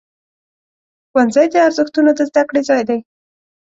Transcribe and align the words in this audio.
ښوونځی 1.09 1.45
د 1.51 1.55
ارزښتونو 1.67 2.09
د 2.17 2.19
زده 2.29 2.43
کړې 2.49 2.61
ځای 2.69 2.81
دی. 2.89 2.99